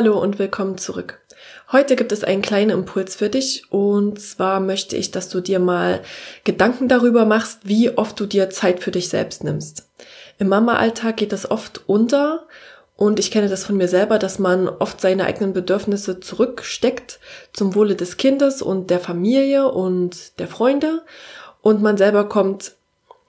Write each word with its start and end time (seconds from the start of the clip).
Hallo 0.00 0.18
und 0.18 0.38
willkommen 0.38 0.78
zurück. 0.78 1.20
Heute 1.72 1.94
gibt 1.94 2.10
es 2.10 2.24
einen 2.24 2.40
kleinen 2.40 2.70
Impuls 2.70 3.16
für 3.16 3.28
dich 3.28 3.70
und 3.70 4.18
zwar 4.18 4.58
möchte 4.58 4.96
ich, 4.96 5.10
dass 5.10 5.28
du 5.28 5.42
dir 5.42 5.58
mal 5.58 6.00
Gedanken 6.44 6.88
darüber 6.88 7.26
machst, 7.26 7.58
wie 7.64 7.90
oft 7.98 8.18
du 8.18 8.24
dir 8.24 8.48
Zeit 8.48 8.80
für 8.80 8.92
dich 8.92 9.10
selbst 9.10 9.44
nimmst. 9.44 9.90
Im 10.38 10.48
Mama-Alltag 10.48 11.18
geht 11.18 11.32
das 11.32 11.50
oft 11.50 11.82
unter 11.86 12.46
und 12.96 13.18
ich 13.18 13.30
kenne 13.30 13.50
das 13.50 13.64
von 13.64 13.76
mir 13.76 13.88
selber, 13.88 14.18
dass 14.18 14.38
man 14.38 14.70
oft 14.70 15.02
seine 15.02 15.26
eigenen 15.26 15.52
Bedürfnisse 15.52 16.18
zurücksteckt 16.18 17.20
zum 17.52 17.74
Wohle 17.74 17.94
des 17.94 18.16
Kindes 18.16 18.62
und 18.62 18.88
der 18.88 19.00
Familie 19.00 19.70
und 19.70 20.38
der 20.38 20.48
Freunde 20.48 21.02
und 21.60 21.82
man 21.82 21.98
selber 21.98 22.26
kommt 22.26 22.72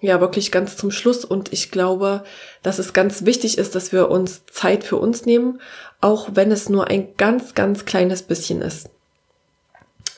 ja 0.01 0.19
wirklich 0.19 0.51
ganz 0.51 0.75
zum 0.75 0.91
Schluss 0.91 1.23
und 1.23 1.53
ich 1.53 1.71
glaube, 1.71 2.23
dass 2.63 2.79
es 2.79 2.93
ganz 2.93 3.25
wichtig 3.25 3.57
ist, 3.57 3.75
dass 3.75 3.91
wir 3.91 4.09
uns 4.09 4.45
Zeit 4.51 4.83
für 4.83 4.97
uns 4.97 5.25
nehmen, 5.25 5.61
auch 6.01 6.29
wenn 6.33 6.51
es 6.51 6.69
nur 6.69 6.87
ein 6.87 7.15
ganz, 7.17 7.53
ganz 7.53 7.85
kleines 7.85 8.23
bisschen 8.23 8.61
ist. 8.61 8.89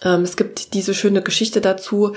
Ähm, 0.02 0.22
es 0.22 0.38
gibt 0.38 0.74
diese 0.74 0.94
schöne 0.94 1.22
Geschichte 1.22 1.62
dazu 1.62 2.16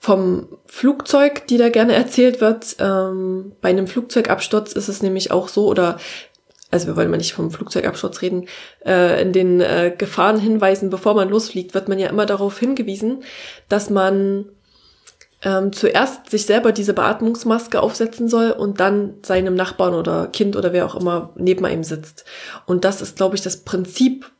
vom 0.00 0.48
Flugzeug, 0.66 1.46
die 1.46 1.58
da 1.58 1.68
gerne 1.68 1.94
erzählt 1.94 2.40
wird. 2.40 2.76
Ähm, 2.80 3.52
bei 3.60 3.68
einem 3.68 3.86
Flugzeugabsturz 3.86 4.72
ist 4.72 4.88
es 4.88 5.02
nämlich 5.02 5.30
auch 5.30 5.48
so, 5.48 5.66
oder 5.66 5.98
also 6.70 6.86
wir 6.86 6.96
wollen 6.96 7.10
mal 7.10 7.18
nicht 7.18 7.34
vom 7.34 7.50
Flugzeugabsturz 7.50 8.22
reden, 8.22 8.48
äh, 8.86 9.20
in 9.20 9.34
den 9.34 9.60
äh, 9.60 9.94
Gefahrenhinweisen, 9.96 10.88
bevor 10.88 11.14
man 11.14 11.28
losfliegt, 11.28 11.74
wird 11.74 11.88
man 11.88 11.98
ja 11.98 12.08
immer 12.08 12.24
darauf 12.24 12.58
hingewiesen, 12.58 13.22
dass 13.68 13.90
man 13.90 14.46
ähm, 15.44 15.72
zuerst 15.72 16.30
sich 16.30 16.46
selber 16.46 16.72
diese 16.72 16.94
Beatmungsmaske 16.94 17.80
aufsetzen 17.80 18.28
soll 18.28 18.50
und 18.50 18.80
dann 18.80 19.14
seinem 19.22 19.54
Nachbarn 19.54 19.94
oder 19.94 20.28
Kind 20.28 20.56
oder 20.56 20.72
wer 20.72 20.86
auch 20.86 20.94
immer 20.94 21.32
neben 21.36 21.64
einem 21.64 21.84
sitzt. 21.84 22.24
Und 22.66 22.84
das 22.84 23.02
ist, 23.02 23.16
glaube 23.16 23.34
ich, 23.34 23.42
das 23.42 23.58
Prinzip, 23.58 24.30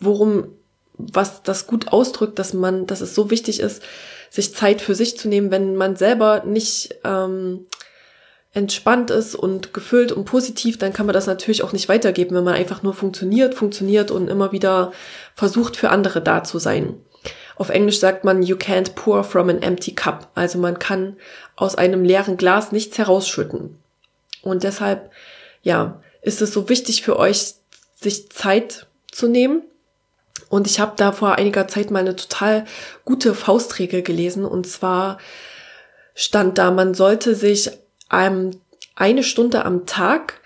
worum, 0.00 0.48
was 0.96 1.42
das 1.42 1.66
gut 1.66 1.88
ausdrückt, 1.88 2.38
dass 2.38 2.54
man, 2.54 2.86
dass 2.86 3.02
es 3.02 3.14
so 3.14 3.30
wichtig 3.30 3.60
ist, 3.60 3.82
sich 4.30 4.54
Zeit 4.54 4.80
für 4.80 4.94
sich 4.94 5.18
zu 5.18 5.28
nehmen, 5.28 5.50
wenn 5.50 5.76
man 5.76 5.96
selber 5.96 6.42
nicht 6.44 6.96
ähm, 7.04 7.66
entspannt 8.56 9.10
ist 9.10 9.34
und 9.34 9.74
gefüllt 9.74 10.12
und 10.12 10.24
positiv, 10.24 10.78
dann 10.78 10.94
kann 10.94 11.04
man 11.04 11.12
das 11.12 11.26
natürlich 11.26 11.62
auch 11.62 11.74
nicht 11.74 11.90
weitergeben, 11.90 12.34
wenn 12.34 12.44
man 12.44 12.54
einfach 12.54 12.82
nur 12.82 12.94
funktioniert, 12.94 13.54
funktioniert 13.54 14.10
und 14.10 14.28
immer 14.28 14.50
wieder 14.52 14.92
versucht, 15.34 15.76
für 15.76 15.90
andere 15.90 16.22
da 16.22 16.42
zu 16.42 16.58
sein. 16.58 16.94
Auf 17.56 17.70
Englisch 17.70 17.98
sagt 17.98 18.22
man, 18.22 18.42
you 18.42 18.56
can't 18.56 18.94
pour 18.94 19.24
from 19.24 19.48
an 19.48 19.62
empty 19.62 19.94
cup. 19.94 20.28
Also 20.34 20.58
man 20.58 20.78
kann 20.78 21.16
aus 21.56 21.74
einem 21.74 22.04
leeren 22.04 22.36
Glas 22.36 22.70
nichts 22.70 22.98
herausschütten. 22.98 23.78
Und 24.42 24.62
deshalb, 24.62 25.10
ja, 25.62 26.00
ist 26.22 26.42
es 26.42 26.52
so 26.52 26.68
wichtig 26.68 27.02
für 27.02 27.18
euch, 27.18 27.54
sich 27.98 28.30
Zeit 28.30 28.86
zu 29.10 29.26
nehmen. 29.26 29.62
Und 30.50 30.66
ich 30.66 30.78
habe 30.80 30.92
da 30.96 31.12
vor 31.12 31.36
einiger 31.36 31.66
Zeit 31.66 31.90
mal 31.90 32.00
eine 32.00 32.14
total 32.14 32.66
gute 33.04 33.34
Faustregel 33.34 34.02
gelesen. 34.02 34.44
Und 34.44 34.66
zwar 34.66 35.18
stand 36.14 36.58
da, 36.58 36.70
man 36.70 36.94
sollte 36.94 37.34
sich 37.34 37.70
ähm, 38.12 38.50
eine 38.94 39.22
Stunde 39.22 39.64
am 39.64 39.86
Tag, 39.86 40.40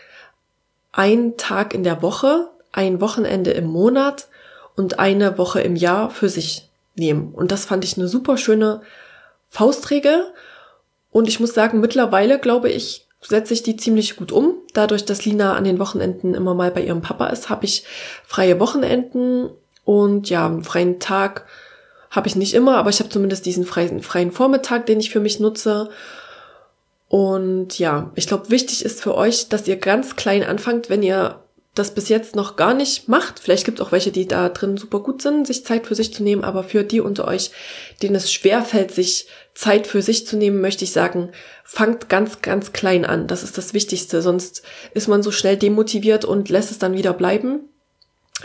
einen 0.93 1.37
Tag 1.37 1.75
in 1.75 1.83
der 1.83 2.03
Woche, 2.03 2.51
ein 2.73 3.01
Wochenende 3.01 3.51
im 3.51 3.67
Monat 3.67 4.29
und 4.77 5.01
eine 5.01 5.39
Woche 5.39 5.61
im 5.61 5.77
Jahr 5.77 6.11
für 6.11 6.29
sich 6.29 6.70
nehmen. 6.97 7.33
Und 7.33 7.53
das 7.53 7.65
fand 7.65 7.85
ich 7.85 7.97
eine 7.97 8.09
super 8.09 8.37
schöne 8.37 8.83
Faustregel. 9.51 10.25
Und 11.11 11.29
ich 11.29 11.41
muss 11.41 11.55
sagen, 11.55 11.81
mittlerweile 11.81 12.39
glaube 12.39 12.71
ich, 12.71 13.07
setze 13.21 13.55
ich 13.55 13.63
die 13.63 13.77
ziemlich 13.77 14.17
gut 14.17 14.33
um. 14.33 14.55
Dadurch, 14.73 15.05
dass 15.05 15.25
Lina 15.25 15.55
an 15.55 15.65
den 15.65 15.79
Wochenenden 15.79 16.35
immer 16.35 16.55
mal 16.55 16.71
bei 16.71 16.83
ihrem 16.83 17.03
Papa 17.03 17.27
ist, 17.29 17.51
habe 17.51 17.65
ich 17.65 17.85
freie 18.25 18.61
Wochenenden 18.61 19.51
und 19.85 20.31
ja, 20.31 20.47
einen 20.47 20.65
freien 20.65 21.01
Tag 21.01 21.47
habe 22.11 22.29
ich 22.29 22.37
nicht 22.37 22.55
immer, 22.55 22.77
aber 22.77 22.91
ich 22.91 22.99
habe 22.99 23.11
zumindest 23.11 23.47
diesen 23.47 23.65
freien, 23.65 24.03
freien 24.03 24.33
Vormittag, 24.33 24.87
den 24.87 25.01
ich 25.01 25.11
für 25.11 25.21
mich 25.21 25.39
nutze. 25.39 25.91
Und 27.09 27.79
ja, 27.79 28.11
ich 28.15 28.27
glaube, 28.27 28.51
wichtig 28.51 28.85
ist 28.85 29.01
für 29.01 29.15
euch, 29.15 29.49
dass 29.49 29.69
ihr 29.69 29.77
ganz 29.77 30.17
klein 30.17 30.43
anfangt, 30.43 30.91
wenn 30.91 31.03
ihr 31.03 31.41
das 31.75 31.95
bis 31.95 32.09
jetzt 32.09 32.35
noch 32.35 32.57
gar 32.57 32.75
nicht 32.75 33.09
macht. 33.09 33.39
Vielleicht 33.39 33.65
gibt 33.65 33.79
es 33.79 33.87
auch 33.87 33.93
welche, 33.93 34.11
die 34.11 34.27
da 34.27 34.49
drin 34.49 34.77
super 34.77 35.01
gut 35.01 35.23
sind, 35.23 35.47
sich 35.47 35.65
Zeit 35.65 35.87
für 35.87 35.95
sich 35.95 36.13
zu 36.13 36.23
nehmen, 36.23 36.43
aber 36.43 36.65
für 36.65 36.83
die 36.83 37.01
unter 37.01 37.29
euch, 37.29 37.53
denen 38.03 38.17
es 38.17 38.33
schwerfällt, 38.33 38.91
sich 38.91 39.29
Zeit 39.55 39.87
für 39.87 40.03
sich 40.03 40.27
zu 40.27 40.37
nehmen, 40.37 40.61
möchte 40.61 40.85
ich 40.85 40.93
sagen, 40.93 41.31
fangt 41.65 42.09
ganz, 42.09 42.43
ganz 42.43 42.73
klein 42.73 43.05
an. 43.05 43.29
Das 43.29 43.45
ist 43.45 43.57
das 43.57 43.73
Wichtigste. 43.73 44.21
Sonst 44.21 44.63
ist 44.95 45.07
man 45.07 45.23
so 45.23 45.31
schnell 45.31 45.57
demotiviert 45.57 46.25
und 46.25 46.49
lässt 46.49 46.73
es 46.73 46.79
dann 46.79 46.95
wieder 46.95 47.13
bleiben. 47.13 47.69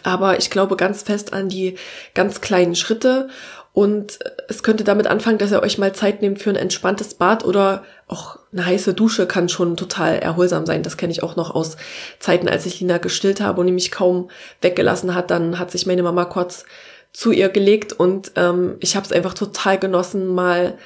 Aber 0.04 0.38
ich 0.38 0.50
glaube 0.50 0.76
ganz 0.76 1.04
fest 1.04 1.34
an 1.34 1.50
die 1.50 1.76
ganz 2.14 2.42
kleinen 2.42 2.76
Schritte 2.76 3.30
und 3.76 4.20
es 4.48 4.64
könnte 4.64 4.86
damit 4.86 5.06
anfangen, 5.06 5.38
dass 5.38 5.52
ihr 5.52 5.62
euch 5.62 5.78
mal 5.78 5.94
Zeit 5.94 6.22
nehmt 6.22 6.42
für 6.42 6.50
ein 6.50 6.56
entspanntes 6.56 7.16
Bad 7.16 7.44
oder 7.44 7.84
auch 8.08 8.40
eine 8.54 8.66
heiße 8.66 8.94
Dusche 8.94 9.28
kann 9.28 9.50
schon 9.50 9.76
total 9.76 10.20
erholsam 10.20 10.66
sein. 10.66 10.82
Das 10.82 10.96
kenne 10.96 11.12
ich 11.12 11.22
auch 11.22 11.36
noch 11.36 11.54
aus 11.54 11.76
Zeiten, 12.20 12.48
als 12.48 12.66
ich 12.66 12.80
Lina 12.80 13.00
gestillt 13.00 13.42
habe 13.42 13.60
und 13.60 13.68
die 13.68 13.74
mich 13.74 13.92
kaum 13.92 14.30
weggelassen 14.62 15.14
hat. 15.14 15.30
Dann 15.30 15.60
hat 15.60 15.72
sich 15.72 15.86
meine 15.86 16.04
Mama 16.04 16.24
kurz 16.24 16.64
zu 17.12 17.34
ihr 17.34 17.50
gelegt 17.50 17.92
und 17.92 18.32
ähm, 18.38 18.78
ich 18.80 18.96
habe 18.96 19.06
es 19.06 19.12
einfach 19.12 19.34
total 19.34 19.78
genossen, 19.78 20.34
mal 20.34 20.78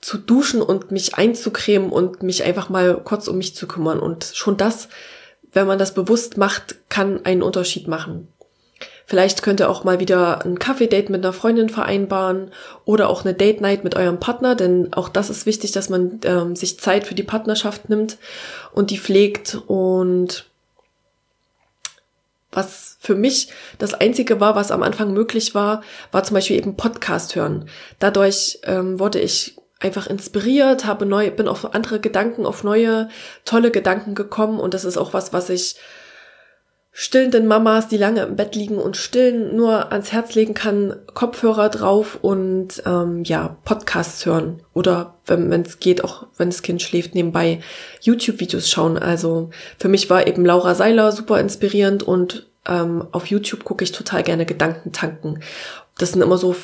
zu 0.00 0.18
duschen 0.18 0.62
und 0.62 0.90
mich 0.90 1.14
einzucremen 1.14 1.90
und 1.90 2.24
mich 2.24 2.42
einfach 2.42 2.70
mal 2.70 3.00
kurz 3.04 3.28
um 3.28 3.38
mich 3.38 3.54
zu 3.54 3.68
kümmern. 3.68 4.00
Und 4.00 4.32
schon 4.34 4.56
das, 4.56 4.88
wenn 5.52 5.68
man 5.68 5.78
das 5.78 5.94
bewusst 5.94 6.38
macht, 6.38 6.74
kann 6.88 7.24
einen 7.24 7.44
Unterschied 7.44 7.86
machen. 7.86 8.26
Vielleicht 9.10 9.42
könnt 9.42 9.58
ihr 9.58 9.68
auch 9.68 9.82
mal 9.82 9.98
wieder 9.98 10.44
ein 10.44 10.60
Kaffee-Date 10.60 11.10
mit 11.10 11.24
einer 11.24 11.32
Freundin 11.32 11.68
vereinbaren 11.68 12.52
oder 12.84 13.08
auch 13.08 13.24
eine 13.24 13.34
Date-Night 13.34 13.82
mit 13.82 13.96
eurem 13.96 14.20
Partner, 14.20 14.54
denn 14.54 14.92
auch 14.92 15.08
das 15.08 15.30
ist 15.30 15.46
wichtig, 15.46 15.72
dass 15.72 15.88
man 15.88 16.20
ähm, 16.22 16.54
sich 16.54 16.78
Zeit 16.78 17.08
für 17.08 17.16
die 17.16 17.24
Partnerschaft 17.24 17.88
nimmt 17.88 18.18
und 18.72 18.92
die 18.92 18.98
pflegt. 18.98 19.58
Und 19.66 20.46
was 22.52 22.98
für 23.00 23.16
mich 23.16 23.48
das 23.78 23.94
Einzige 23.94 24.38
war, 24.38 24.54
was 24.54 24.70
am 24.70 24.84
Anfang 24.84 25.12
möglich 25.12 25.56
war, 25.56 25.82
war 26.12 26.22
zum 26.22 26.36
Beispiel 26.36 26.58
eben 26.58 26.76
Podcast 26.76 27.34
hören. 27.34 27.68
Dadurch 27.98 28.60
ähm, 28.62 29.00
wurde 29.00 29.18
ich 29.18 29.56
einfach 29.80 30.06
inspiriert, 30.06 30.84
habe 30.84 31.04
neu, 31.04 31.32
bin 31.32 31.48
auf 31.48 31.74
andere 31.74 31.98
Gedanken, 31.98 32.46
auf 32.46 32.62
neue 32.62 33.08
tolle 33.44 33.72
Gedanken 33.72 34.14
gekommen 34.14 34.60
und 34.60 34.72
das 34.72 34.84
ist 34.84 34.98
auch 34.98 35.14
was, 35.14 35.32
was 35.32 35.50
ich 35.50 35.74
stillenden 36.92 37.46
Mamas, 37.46 37.88
die 37.88 37.96
lange 37.96 38.22
im 38.22 38.36
Bett 38.36 38.56
liegen 38.56 38.78
und 38.78 38.96
stillen, 38.96 39.54
nur 39.54 39.92
ans 39.92 40.12
Herz 40.12 40.34
legen 40.34 40.54
kann, 40.54 40.96
Kopfhörer 41.14 41.68
drauf 41.68 42.18
und 42.20 42.82
ähm, 42.84 43.22
ja, 43.24 43.56
Podcasts 43.64 44.26
hören 44.26 44.62
oder 44.74 45.14
wenn 45.26 45.62
es 45.62 45.78
geht, 45.78 46.02
auch 46.02 46.26
wenn 46.36 46.50
das 46.50 46.62
Kind 46.62 46.82
schläft, 46.82 47.14
nebenbei 47.14 47.60
YouTube-Videos 48.00 48.68
schauen. 48.68 48.98
Also 48.98 49.50
für 49.78 49.88
mich 49.88 50.10
war 50.10 50.26
eben 50.26 50.44
Laura 50.44 50.74
Seiler 50.74 51.12
super 51.12 51.38
inspirierend 51.38 52.02
und 52.02 52.48
ähm, 52.66 53.06
auf 53.12 53.26
YouTube 53.26 53.64
gucke 53.64 53.84
ich 53.84 53.92
total 53.92 54.24
gerne 54.24 54.44
Gedanken 54.44 54.92
tanken. 54.92 55.40
Das 55.96 56.12
sind 56.12 56.22
immer 56.22 56.38
so 56.38 56.56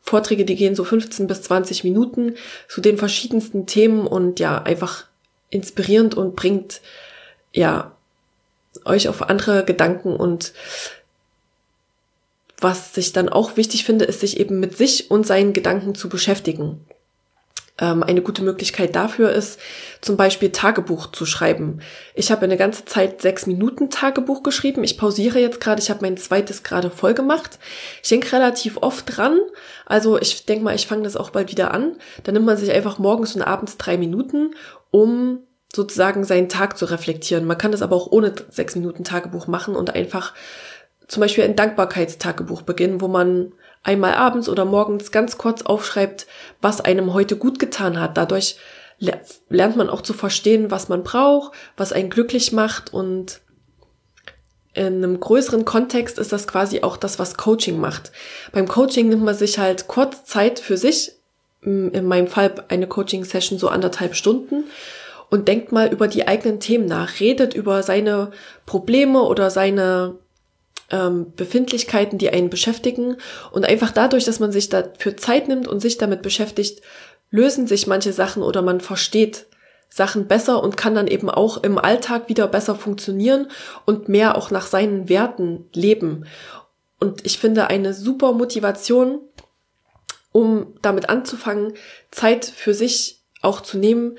Vorträge, 0.00 0.44
die 0.44 0.56
gehen 0.56 0.74
so 0.74 0.82
15 0.82 1.26
bis 1.26 1.42
20 1.42 1.84
Minuten 1.84 2.34
zu 2.68 2.80
den 2.80 2.96
verschiedensten 2.96 3.66
Themen 3.66 4.06
und 4.06 4.40
ja, 4.40 4.62
einfach 4.62 5.06
inspirierend 5.50 6.16
und 6.16 6.34
bringt 6.34 6.80
ja 7.52 7.92
euch 8.84 9.08
auf 9.08 9.22
andere 9.22 9.64
Gedanken 9.64 10.16
und 10.16 10.52
was 12.58 12.96
ich 12.96 13.12
dann 13.12 13.28
auch 13.28 13.56
wichtig 13.56 13.84
finde, 13.84 14.04
ist 14.04 14.20
sich 14.20 14.38
eben 14.38 14.60
mit 14.60 14.76
sich 14.76 15.10
und 15.10 15.26
seinen 15.26 15.52
Gedanken 15.52 15.96
zu 15.96 16.08
beschäftigen. 16.08 16.80
Ähm, 17.78 18.02
eine 18.02 18.22
gute 18.22 18.44
Möglichkeit 18.44 18.94
dafür 18.94 19.32
ist 19.32 19.58
zum 20.00 20.16
Beispiel 20.16 20.52
Tagebuch 20.52 21.10
zu 21.10 21.26
schreiben. 21.26 21.80
Ich 22.14 22.30
habe 22.30 22.42
eine 22.42 22.56
ganze 22.56 22.84
Zeit 22.84 23.22
sechs 23.22 23.46
Minuten 23.46 23.90
Tagebuch 23.90 24.42
geschrieben. 24.42 24.84
Ich 24.84 24.98
pausiere 24.98 25.40
jetzt 25.40 25.60
gerade. 25.60 25.82
Ich 25.82 25.90
habe 25.90 26.02
mein 26.02 26.16
zweites 26.16 26.62
gerade 26.62 26.90
voll 26.90 27.14
gemacht. 27.14 27.58
Ich 28.02 28.10
denke 28.10 28.32
relativ 28.32 28.76
oft 28.76 29.16
dran. 29.16 29.38
Also 29.86 30.20
ich 30.20 30.46
denke 30.46 30.64
mal, 30.64 30.74
ich 30.74 30.86
fange 30.86 31.02
das 31.02 31.16
auch 31.16 31.30
bald 31.30 31.50
wieder 31.50 31.72
an. 31.72 31.96
Dann 32.22 32.34
nimmt 32.34 32.46
man 32.46 32.56
sich 32.56 32.70
einfach 32.70 32.98
morgens 32.98 33.34
und 33.34 33.42
abends 33.42 33.78
drei 33.78 33.96
Minuten, 33.96 34.54
um 34.90 35.40
sozusagen 35.74 36.24
seinen 36.24 36.48
Tag 36.48 36.76
zu 36.76 36.84
reflektieren. 36.84 37.46
Man 37.46 37.58
kann 37.58 37.72
das 37.72 37.82
aber 37.82 37.96
auch 37.96 38.10
ohne 38.10 38.34
sechs 38.50 38.74
Minuten 38.74 39.04
Tagebuch 39.04 39.46
machen 39.46 39.74
und 39.74 39.94
einfach 39.94 40.34
zum 41.08 41.20
Beispiel 41.20 41.44
ein 41.44 41.56
Dankbarkeitstagebuch 41.56 42.62
beginnen, 42.62 43.00
wo 43.00 43.08
man 43.08 43.52
einmal 43.82 44.14
abends 44.14 44.48
oder 44.48 44.64
morgens 44.64 45.10
ganz 45.10 45.38
kurz 45.38 45.62
aufschreibt, 45.62 46.26
was 46.60 46.80
einem 46.80 47.12
heute 47.12 47.36
gut 47.36 47.58
getan 47.58 48.00
hat. 48.00 48.16
Dadurch 48.16 48.56
lernt 49.48 49.76
man 49.76 49.90
auch 49.90 50.02
zu 50.02 50.12
verstehen, 50.12 50.70
was 50.70 50.88
man 50.88 51.02
braucht, 51.02 51.52
was 51.76 51.92
einen 51.92 52.10
glücklich 52.10 52.52
macht 52.52 52.92
und 52.92 53.40
in 54.74 54.86
einem 54.86 55.20
größeren 55.20 55.64
Kontext 55.64 56.18
ist 56.18 56.32
das 56.32 56.46
quasi 56.46 56.82
auch 56.82 56.96
das, 56.96 57.18
was 57.18 57.36
Coaching 57.36 57.78
macht. 57.78 58.12
Beim 58.52 58.68
Coaching 58.68 59.08
nimmt 59.08 59.24
man 59.24 59.34
sich 59.34 59.58
halt 59.58 59.86
kurz 59.86 60.24
Zeit 60.24 60.60
für 60.60 60.76
sich, 60.76 61.12
in 61.62 62.06
meinem 62.06 62.26
Fall 62.26 62.54
eine 62.68 62.86
Coaching-Session 62.86 63.58
so 63.58 63.68
anderthalb 63.68 64.14
Stunden 64.14 64.64
und 65.32 65.48
denkt 65.48 65.72
mal 65.72 65.90
über 65.90 66.08
die 66.08 66.28
eigenen 66.28 66.60
Themen 66.60 66.84
nach, 66.84 67.18
redet 67.18 67.54
über 67.54 67.82
seine 67.82 68.32
Probleme 68.66 69.22
oder 69.22 69.50
seine 69.50 70.18
ähm, 70.90 71.32
Befindlichkeiten, 71.34 72.18
die 72.18 72.28
einen 72.28 72.50
beschäftigen. 72.50 73.16
Und 73.50 73.64
einfach 73.64 73.92
dadurch, 73.92 74.26
dass 74.26 74.40
man 74.40 74.52
sich 74.52 74.68
dafür 74.68 75.16
Zeit 75.16 75.48
nimmt 75.48 75.66
und 75.66 75.80
sich 75.80 75.96
damit 75.96 76.20
beschäftigt, 76.20 76.82
lösen 77.30 77.66
sich 77.66 77.86
manche 77.86 78.12
Sachen 78.12 78.42
oder 78.42 78.60
man 78.60 78.82
versteht 78.82 79.46
Sachen 79.88 80.28
besser 80.28 80.62
und 80.62 80.76
kann 80.76 80.94
dann 80.94 81.06
eben 81.06 81.30
auch 81.30 81.62
im 81.62 81.78
Alltag 81.78 82.28
wieder 82.28 82.46
besser 82.46 82.74
funktionieren 82.74 83.50
und 83.86 84.10
mehr 84.10 84.36
auch 84.36 84.50
nach 84.50 84.66
seinen 84.66 85.08
Werten 85.08 85.64
leben. 85.72 86.26
Und 87.00 87.24
ich 87.24 87.38
finde 87.38 87.68
eine 87.68 87.94
super 87.94 88.34
Motivation, 88.34 89.22
um 90.30 90.74
damit 90.82 91.08
anzufangen, 91.08 91.72
Zeit 92.10 92.44
für 92.44 92.74
sich 92.74 93.22
auch 93.40 93.62
zu 93.62 93.78
nehmen, 93.78 94.18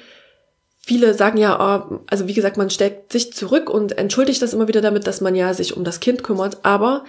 viele 0.86 1.14
sagen 1.14 1.38
ja, 1.38 1.88
oh, 1.90 2.02
also 2.08 2.28
wie 2.28 2.34
gesagt, 2.34 2.58
man 2.58 2.70
stellt 2.70 3.12
sich 3.12 3.34
zurück 3.34 3.70
und 3.70 3.98
entschuldigt 3.98 4.42
das 4.42 4.54
immer 4.54 4.68
wieder 4.68 4.82
damit, 4.82 5.08
dass 5.08 5.22
man 5.22 5.36
ja 5.36 5.54
sich 5.54 5.76
um 5.76 5.84
das 5.84 6.00
Kind 6.00 6.24
kümmert. 6.24 6.64
Aber 6.64 7.06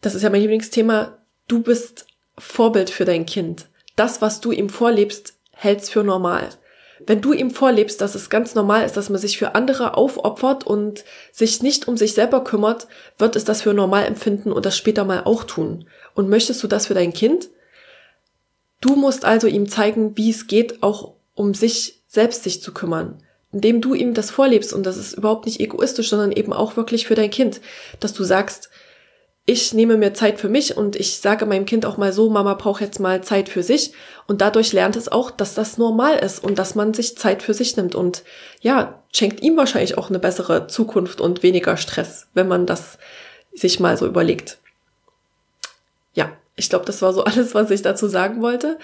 das 0.00 0.14
ist 0.14 0.22
ja 0.22 0.30
mein 0.30 0.40
Lieblingsthema. 0.40 1.18
Du 1.48 1.62
bist 1.62 2.06
Vorbild 2.38 2.90
für 2.90 3.04
dein 3.04 3.24
Kind. 3.24 3.66
Das, 3.94 4.20
was 4.20 4.40
du 4.40 4.50
ihm 4.52 4.68
vorlebst, 4.68 5.34
hältst 5.52 5.90
für 5.90 6.04
normal. 6.04 6.50
Wenn 7.06 7.20
du 7.20 7.32
ihm 7.32 7.50
vorlebst, 7.50 8.00
dass 8.00 8.14
es 8.14 8.30
ganz 8.30 8.54
normal 8.54 8.84
ist, 8.84 8.96
dass 8.96 9.10
man 9.10 9.20
sich 9.20 9.38
für 9.38 9.54
andere 9.54 9.96
aufopfert 9.96 10.66
und 10.66 11.04
sich 11.30 11.62
nicht 11.62 11.88
um 11.88 11.96
sich 11.96 12.14
selber 12.14 12.42
kümmert, 12.42 12.88
wird 13.18 13.36
es 13.36 13.44
das 13.44 13.62
für 13.62 13.74
normal 13.74 14.06
empfinden 14.06 14.50
und 14.50 14.66
das 14.66 14.76
später 14.76 15.04
mal 15.04 15.22
auch 15.24 15.44
tun. 15.44 15.86
Und 16.14 16.28
möchtest 16.28 16.62
du 16.62 16.68
das 16.68 16.86
für 16.86 16.94
dein 16.94 17.12
Kind? 17.12 17.50
Du 18.80 18.96
musst 18.96 19.24
also 19.24 19.46
ihm 19.46 19.68
zeigen, 19.68 20.16
wie 20.16 20.30
es 20.30 20.46
geht, 20.46 20.82
auch 20.82 21.15
um 21.36 21.54
sich 21.54 22.02
selbst 22.08 22.42
sich 22.42 22.60
zu 22.60 22.74
kümmern. 22.74 23.22
Indem 23.52 23.80
du 23.80 23.94
ihm 23.94 24.12
das 24.12 24.32
vorlebst, 24.32 24.72
und 24.72 24.84
das 24.84 24.96
ist 24.96 25.12
überhaupt 25.14 25.46
nicht 25.46 25.60
egoistisch, 25.60 26.10
sondern 26.10 26.32
eben 26.32 26.52
auch 26.52 26.76
wirklich 26.76 27.06
für 27.06 27.14
dein 27.14 27.30
Kind, 27.30 27.60
dass 28.00 28.12
du 28.12 28.24
sagst, 28.24 28.70
ich 29.48 29.72
nehme 29.72 29.96
mir 29.96 30.12
Zeit 30.12 30.40
für 30.40 30.48
mich 30.48 30.76
und 30.76 30.96
ich 30.96 31.18
sage 31.18 31.46
meinem 31.46 31.66
Kind 31.66 31.86
auch 31.86 31.98
mal 31.98 32.12
so, 32.12 32.28
Mama 32.28 32.54
braucht 32.54 32.80
jetzt 32.80 32.98
mal 32.98 33.22
Zeit 33.22 33.48
für 33.48 33.62
sich. 33.62 33.92
Und 34.26 34.40
dadurch 34.40 34.72
lernt 34.72 34.96
es 34.96 35.10
auch, 35.10 35.30
dass 35.30 35.54
das 35.54 35.78
normal 35.78 36.16
ist 36.18 36.42
und 36.42 36.58
dass 36.58 36.74
man 36.74 36.92
sich 36.94 37.16
Zeit 37.16 37.44
für 37.44 37.54
sich 37.54 37.76
nimmt. 37.76 37.94
Und 37.94 38.24
ja, 38.60 39.00
schenkt 39.12 39.40
ihm 39.42 39.56
wahrscheinlich 39.56 39.96
auch 39.96 40.08
eine 40.08 40.18
bessere 40.18 40.66
Zukunft 40.66 41.20
und 41.20 41.44
weniger 41.44 41.76
Stress, 41.76 42.26
wenn 42.34 42.48
man 42.48 42.66
das 42.66 42.98
sich 43.54 43.78
mal 43.78 43.96
so 43.96 44.04
überlegt. 44.06 44.58
Ja, 46.14 46.32
ich 46.56 46.68
glaube, 46.68 46.84
das 46.84 47.00
war 47.00 47.12
so 47.12 47.22
alles, 47.24 47.54
was 47.54 47.70
ich 47.70 47.82
dazu 47.82 48.08
sagen 48.08 48.42
wollte. 48.42 48.78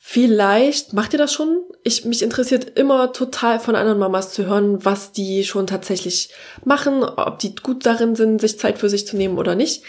Vielleicht 0.00 0.92
macht 0.92 1.12
ihr 1.12 1.18
das 1.18 1.32
schon. 1.32 1.60
Ich, 1.82 2.04
mich 2.04 2.22
interessiert 2.22 2.78
immer 2.78 3.12
total 3.12 3.58
von 3.58 3.74
anderen 3.74 3.98
Mamas 3.98 4.32
zu 4.32 4.46
hören, 4.46 4.84
was 4.84 5.10
die 5.12 5.44
schon 5.44 5.66
tatsächlich 5.66 6.32
machen, 6.64 7.02
ob 7.02 7.40
die 7.40 7.54
gut 7.56 7.84
darin 7.84 8.14
sind, 8.14 8.40
sich 8.40 8.58
Zeit 8.58 8.78
für 8.78 8.88
sich 8.88 9.06
zu 9.06 9.16
nehmen 9.16 9.38
oder 9.38 9.56
nicht. 9.56 9.82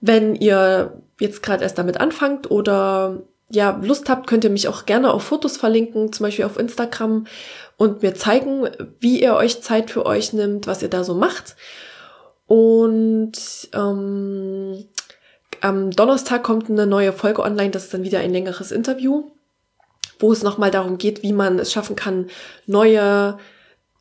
Wenn 0.00 0.34
ihr 0.34 1.00
jetzt 1.20 1.42
gerade 1.42 1.62
erst 1.62 1.78
damit 1.78 2.00
anfangt 2.00 2.50
oder 2.50 3.22
ja, 3.48 3.78
Lust 3.80 4.08
habt, 4.08 4.26
könnt 4.26 4.42
ihr 4.42 4.50
mich 4.50 4.66
auch 4.66 4.86
gerne 4.86 5.12
auf 5.12 5.22
Fotos 5.22 5.56
verlinken, 5.56 6.12
zum 6.12 6.24
Beispiel 6.24 6.44
auf 6.44 6.58
Instagram 6.58 7.26
und 7.76 8.02
mir 8.02 8.14
zeigen, 8.14 8.68
wie 8.98 9.22
ihr 9.22 9.34
euch 9.34 9.62
Zeit 9.62 9.90
für 9.90 10.04
euch 10.04 10.32
nimmt, 10.32 10.66
was 10.66 10.82
ihr 10.82 10.90
da 10.90 11.04
so 11.04 11.14
macht. 11.14 11.54
Und 12.46 13.32
ähm, 13.72 14.84
am 15.60 15.90
Donnerstag 15.92 16.42
kommt 16.42 16.68
eine 16.68 16.86
neue 16.86 17.12
Folge 17.12 17.42
online, 17.42 17.70
das 17.70 17.84
ist 17.84 17.94
dann 17.94 18.02
wieder 18.02 18.18
ein 18.18 18.32
längeres 18.32 18.72
Interview 18.72 19.30
wo 20.18 20.32
es 20.32 20.42
nochmal 20.42 20.70
darum 20.70 20.98
geht, 20.98 21.22
wie 21.22 21.32
man 21.32 21.58
es 21.58 21.72
schaffen 21.72 21.96
kann, 21.96 22.28
neue 22.66 23.38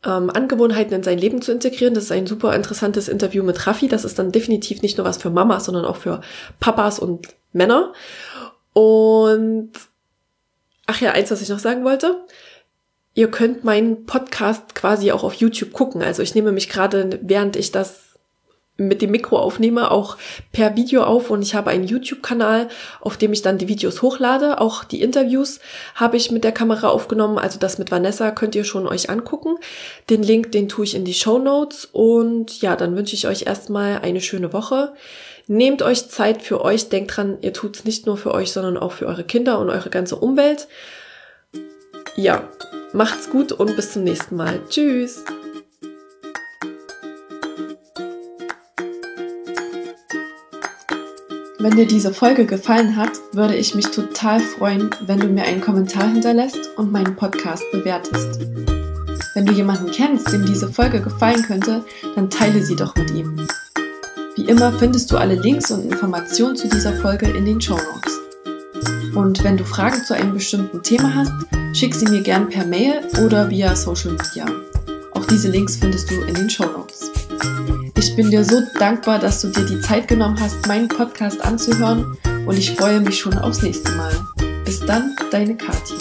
ähm, 0.06 0.30
Angewohnheiten 0.30 0.94
in 0.94 1.04
sein 1.04 1.18
Leben 1.18 1.42
zu 1.42 1.52
integrieren. 1.52 1.94
Das 1.94 2.06
ist 2.06 2.12
ein 2.12 2.28
super 2.28 2.56
interessantes 2.56 3.08
Interview 3.08 3.44
mit 3.44 3.66
Raffi. 3.66 3.88
Das 3.88 4.06
ist 4.06 4.20
dann 4.20 4.32
definitiv 4.32 4.82
nicht 4.82 4.98
nur 4.98 5.06
was 5.06 5.18
für 5.18 5.30
Mamas, 5.30 5.66
sondern 5.66 5.86
auch 5.86 5.98
für 5.98 6.22
Papas 6.60 7.00
und 7.00 7.28
Männer. 7.52 7.94
Und 8.74 9.72
ach 10.86 11.00
ja, 11.02 11.12
eins, 11.12 11.32
was 11.32 11.42
ich 11.42 11.50
noch 11.50 11.60
sagen 11.60 11.84
wollte. 11.84 12.24
Ihr 13.16 13.30
könnt 13.30 13.64
meinen 13.64 14.06
Podcast 14.06 14.74
quasi 14.74 15.12
auch 15.12 15.24
auf 15.24 15.36
YouTube 15.36 15.72
gucken. 15.72 16.02
Also 16.02 16.24
ich 16.24 16.34
nehme 16.34 16.52
mich 16.52 16.68
gerade, 16.68 17.20
während 17.22 17.56
ich 17.56 17.72
das 17.72 18.13
mit 18.78 19.02
dem 19.04 19.12
Mikro 19.12 19.38
aufnehme, 19.38 19.92
auch 19.92 20.18
per 20.52 20.76
Video 20.76 21.04
auf 21.04 21.30
und 21.30 21.44
ich 21.44 21.54
habe 21.54 21.70
einen 21.70 21.84
YouTube-Kanal, 21.84 22.70
auf 23.02 23.18
dem 23.18 23.32
ich 23.32 23.44
dann 23.44 23.60
die 23.60 23.68
Videos 23.68 24.02
hochlade. 24.02 24.60
Auch 24.60 24.84
die 24.84 25.02
Interviews 25.02 25.60
habe 25.94 26.18
ich 26.18 26.32
mit 26.32 26.44
der 26.44 26.52
Kamera 26.52 26.90
aufgenommen, 26.90 27.38
also 27.38 27.60
das 27.60 27.78
mit 27.78 27.92
Vanessa 27.92 28.32
könnt 28.32 28.56
ihr 28.56 28.64
schon 28.64 28.88
euch 28.88 29.10
angucken. 29.10 29.58
Den 30.10 30.24
Link, 30.24 30.52
den 30.52 30.70
tue 30.70 30.86
ich 30.86 30.96
in 30.96 31.06
die 31.06 31.14
Show 31.14 31.38
Notes 31.38 31.88
und 31.92 32.62
ja, 32.62 32.76
dann 32.76 32.96
wünsche 32.96 33.16
ich 33.16 33.28
euch 33.28 33.46
erstmal 33.46 34.00
eine 34.02 34.22
schöne 34.22 34.54
Woche. 34.54 34.94
Nehmt 35.46 35.82
euch 35.82 36.10
Zeit 36.10 36.42
für 36.42 36.62
euch, 36.62 36.90
denkt 36.90 37.16
dran, 37.16 37.38
ihr 37.42 37.54
tut 37.54 37.76
es 37.76 37.86
nicht 37.86 38.06
nur 38.08 38.18
für 38.18 38.34
euch, 38.34 38.52
sondern 38.52 38.78
auch 38.78 38.94
für 38.94 39.06
eure 39.06 39.24
Kinder 39.24 39.60
und 39.60 39.70
eure 39.70 39.90
ganze 39.90 40.16
Umwelt. 40.16 40.68
Ja, 42.16 42.48
macht's 42.94 43.30
gut 43.30 43.52
und 43.52 43.76
bis 43.76 43.92
zum 43.92 44.04
nächsten 44.04 44.36
Mal. 44.36 44.62
Tschüss! 44.70 45.24
Wenn 51.64 51.78
dir 51.78 51.88
diese 51.88 52.14
Folge 52.14 52.46
gefallen 52.46 52.98
hat, 52.98 53.12
würde 53.32 53.56
ich 53.56 53.74
mich 53.74 53.88
total 53.88 54.42
freuen, 54.42 54.90
wenn 55.08 55.22
du 55.22 55.28
mir 55.28 55.44
einen 55.44 55.62
Kommentar 55.62 56.12
hinterlässt 56.12 56.72
und 56.76 56.92
meinen 56.92 57.16
Podcast 57.16 57.64
bewertest. 57.72 58.42
Wenn 59.34 59.46
du 59.46 59.54
jemanden 59.54 59.90
kennst, 59.90 60.30
dem 60.34 60.46
diese 60.46 60.68
Folge 60.68 61.00
gefallen 61.00 61.42
könnte, 61.42 61.86
dann 62.16 62.30
teile 62.30 62.62
sie 62.62 62.76
doch 62.76 62.94
mit 62.98 63.12
ihm. 63.12 63.48
Wie 64.36 64.44
immer 64.44 64.74
findest 64.74 65.10
du 65.10 65.16
alle 65.16 65.36
Links 65.36 65.72
und 65.72 65.90
Informationen 65.90 66.58
zu 66.58 66.68
dieser 66.68 66.98
Folge 66.98 67.28
in 67.28 67.46
den 67.46 67.62
Show 67.62 67.78
Notes. 67.78 69.16
Und 69.16 69.42
wenn 69.46 69.56
du 69.56 69.64
Fragen 69.64 70.04
zu 70.04 70.14
einem 70.14 70.34
bestimmten 70.34 70.84
Thema 70.84 71.16
hast, 71.16 71.32
schick 71.72 71.96
sie 71.96 72.10
mir 72.10 72.24
gern 72.24 72.50
per 72.50 72.66
Mail 72.66 73.08
oder 73.24 73.50
via 73.50 73.74
Social 73.74 74.12
Media. 74.12 74.46
Auch 75.14 75.26
diese 75.28 75.50
Links 75.50 75.78
findest 75.78 76.12
du 76.12 76.16
in 76.24 76.34
den 76.34 76.50
Show 76.50 76.66
Notes. 76.66 76.83
Ich 78.14 78.18
bin 78.18 78.30
dir 78.30 78.46
so 78.46 78.62
dankbar, 78.78 79.18
dass 79.18 79.42
du 79.42 79.48
dir 79.48 79.66
die 79.66 79.82
Zeit 79.82 80.08
genommen 80.08 80.40
hast, 80.40 80.68
meinen 80.68 80.88
Podcast 80.88 81.44
anzuhören 81.44 82.16
und 82.46 82.56
ich 82.56 82.76
freue 82.76 83.00
mich 83.00 83.18
schon 83.18 83.36
aufs 83.40 83.64
nächste 83.64 83.92
Mal. 83.94 84.14
Bis 84.64 84.82
dann, 84.82 85.16
deine 85.32 85.58
Kathi. 85.58 85.96